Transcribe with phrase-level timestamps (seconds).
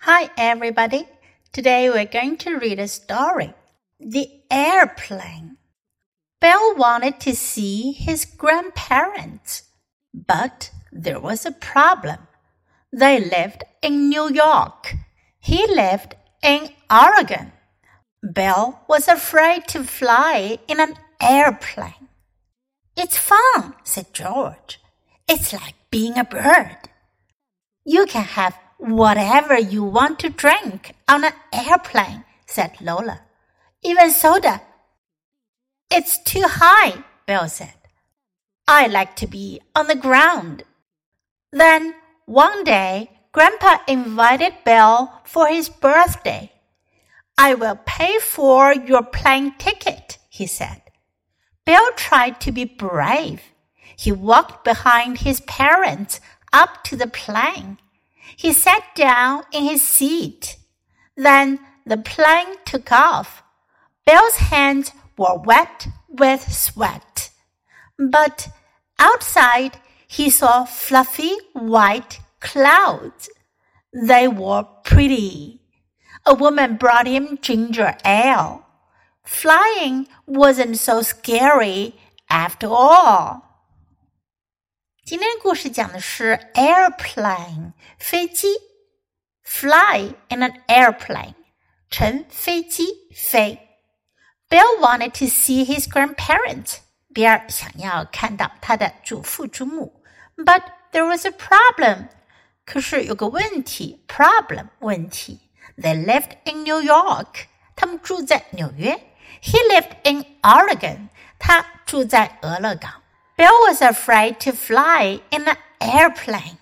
[0.00, 1.04] Hi, everybody.
[1.52, 3.52] Today we're going to read a story
[3.98, 5.56] The Airplane.
[6.40, 9.64] Bill wanted to see his grandparents,
[10.14, 12.18] but there was a problem.
[12.92, 14.94] They lived in New York.
[15.40, 17.50] He lived in Oregon.
[18.32, 22.08] Bill was afraid to fly in an airplane.
[22.96, 24.78] It's fun, said George.
[25.26, 26.76] It's like being a bird.
[27.84, 33.20] You can have whatever you want to drink on an airplane, said Lola.
[33.82, 34.62] Even soda.
[35.90, 37.74] It's too high, Bill said.
[38.68, 40.64] I like to be on the ground.
[41.52, 41.94] Then
[42.26, 46.52] one day, Grandpa invited Bill for his birthday.
[47.38, 50.82] I will pay for your plane ticket, he said.
[51.64, 53.42] Bill tried to be brave.
[53.96, 56.20] He walked behind his parents
[56.52, 57.78] up to the plane.
[58.34, 60.56] He sat down in his seat.
[61.16, 63.42] Then the plane took off.
[64.04, 67.30] Bill's hands were wet with sweat.
[67.98, 68.48] But
[68.98, 73.28] outside, he saw fluffy white clouds.
[73.92, 75.60] They were pretty.
[76.24, 78.66] A woman brought him ginger ale.
[79.24, 81.94] Flying wasn't so scary
[82.28, 83.45] after all.
[85.05, 88.47] 今天的故事讲的是 airplane 飞机，
[89.43, 91.33] fly in an airplane
[91.89, 93.67] 乘飞机飞。
[94.47, 96.77] Bill wanted to see his grandparents.
[97.13, 100.01] 比尔想要看到他的祖父祖母，
[100.37, 102.07] but there was a problem.
[102.65, 105.41] 可是有个问题，problem 问题。
[105.77, 107.47] They lived in New York.
[107.75, 108.93] 他们住在纽约。
[109.41, 111.09] He lived in Oregon.
[111.37, 113.01] 他住在俄勒冈。
[113.35, 116.57] Bill was afraid to fly in an airplane.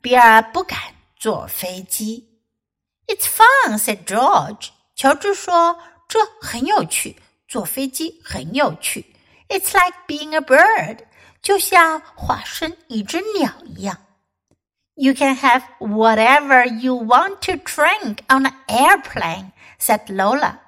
[0.00, 0.78] 比尔不敢
[1.16, 2.28] 坐飞机。
[3.06, 4.70] It's fun, said George.
[4.94, 9.14] 乔治说：“这很有趣，坐飞机很有趣。
[9.48, 11.00] It's like being a bird，
[11.42, 13.98] 就像化身一只鸟一样。
[14.94, 20.58] You can have whatever you want to drink on an airplane," said Lola.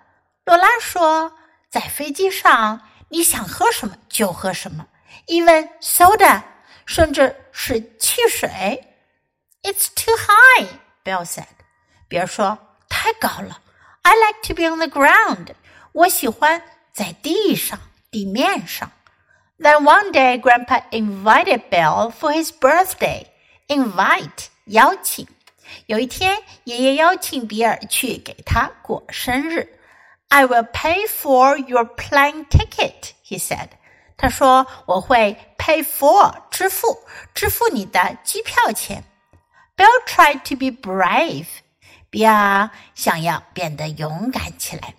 [0.44, 1.32] 罗拉说：“
[1.70, 4.87] 在飞机上，你想喝什么就喝什么。”
[5.26, 6.42] even soda，
[6.87, 8.84] 甚至是汽水。
[9.62, 10.69] It's too high,
[11.04, 11.47] Bill said.
[12.09, 13.60] 比尔说太高了。
[14.03, 15.54] I like to be on the ground.
[15.92, 18.91] 我喜欢在地上、地面上。
[19.59, 23.26] Then one day, Grandpa invited Bill for his birthday.
[23.69, 25.26] Invite 邀请。
[25.87, 29.78] 有一天，爷爷邀请比尔去给他过生日。
[30.28, 33.69] I will pay for your plane ticket, he said.
[34.19, 36.98] 他说：“我会 pay for 支付
[37.34, 39.04] 支付你的机票钱。”
[39.76, 41.47] Bill tried to be brave.
[42.10, 44.94] 比尔想要变得勇敢起来。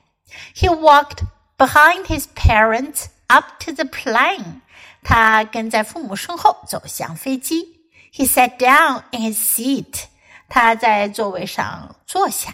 [0.53, 1.19] He walked
[1.57, 4.61] behind his parents up to the plane.
[5.01, 7.89] 他跟在父母身后走向飞机。
[8.13, 10.05] He sat down in his seat.
[10.49, 12.53] 他在座位上坐下。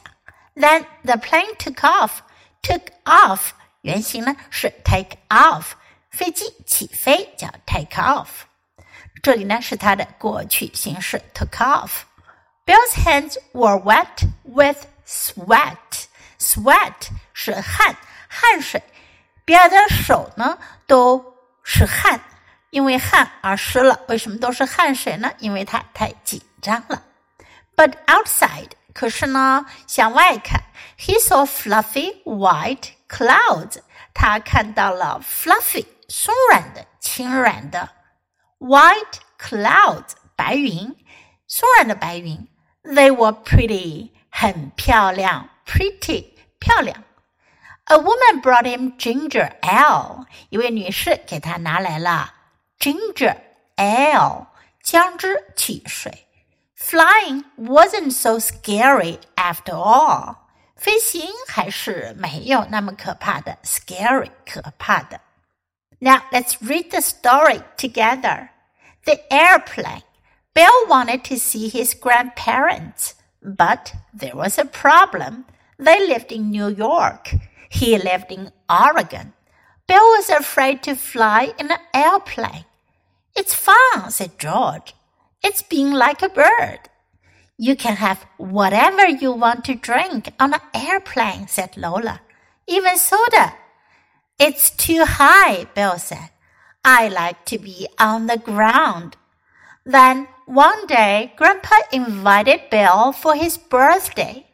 [0.55, 2.19] Then the plane took off.
[2.61, 3.51] Took off
[3.81, 5.71] 原型呢是 take off。
[6.16, 8.28] 飞机起飞叫 take off，
[9.22, 11.90] 这里呢是它的过去形式 took off。
[12.64, 16.06] Bill's hands were wet with sweat.
[16.38, 17.96] Sweat 是汗，
[18.28, 18.82] 汗水。
[19.44, 20.56] 比尔的手呢
[20.86, 22.22] 都是汗，
[22.70, 24.00] 因为汗而湿了。
[24.08, 25.30] 为什么都是汗水呢？
[25.40, 27.02] 因为他太紧张了。
[27.76, 30.62] But outside，可是呢，向外看
[30.98, 33.80] ，he saw fluffy white clouds。
[34.14, 37.89] 他看到了 fluffy 松软的、轻软的，
[38.59, 40.95] white clouds 白云，
[41.47, 42.47] 松软的白云。
[42.83, 47.03] They were pretty，很漂亮，pretty 漂亮。
[47.85, 52.33] A woman brought him ginger ale，一位女士给他拿来了
[52.79, 53.35] ginger
[53.75, 54.47] ale
[54.81, 56.27] 姜汁汽水。
[56.77, 60.37] Flying wasn't so scary after all，
[60.75, 65.21] 飞行还是没有那么可怕的，scary 可怕的。
[66.00, 68.50] Now let's read the story together.
[69.04, 70.02] The airplane.
[70.54, 75.44] Bill wanted to see his grandparents, but there was a problem.
[75.78, 77.34] They lived in New York.
[77.68, 79.34] He lived in Oregon.
[79.86, 82.64] Bill was afraid to fly in an airplane.
[83.36, 84.94] It's fun, said George.
[85.44, 86.80] It's being like a bird.
[87.58, 92.20] You can have whatever you want to drink on an airplane, said Lola.
[92.66, 93.54] Even soda,
[94.38, 96.30] it's too high, Bill said.
[96.84, 99.16] I like to be on the ground.
[99.84, 104.46] Then one day, Grandpa invited Bill for his birthday.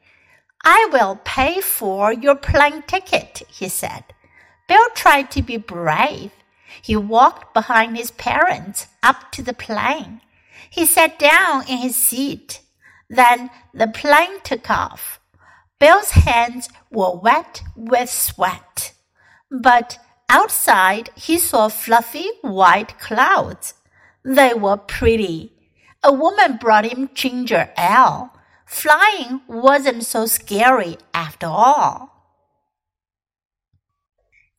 [0.64, 4.04] I will pay for your plane ticket, he said.
[4.68, 6.30] Bill tried to be brave.
[6.80, 10.20] He walked behind his parents up to the plane.
[10.70, 12.60] He sat down in his seat.
[13.10, 15.20] Then the plane took off.
[15.78, 18.94] Bill's hands were wet with sweat.
[19.51, 19.97] But
[20.29, 23.73] outside he saw fluffy white clouds.
[24.23, 25.51] They were pretty.
[26.01, 28.31] A woman brought him ginger ale.
[28.65, 32.09] Flying wasn't so scary after all.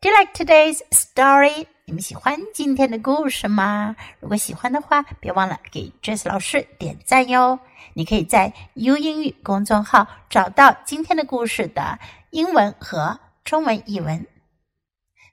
[0.01, 1.67] Do you like today's story?
[1.85, 3.97] 你们喜欢今天的故事吗？
[4.21, 7.59] 如果喜欢的话，别忘了给 Jess 老师点赞哟。
[7.95, 11.99] 你可以在 U 英语公众号找到今天的故事的
[12.31, 14.27] 英文和中文译文。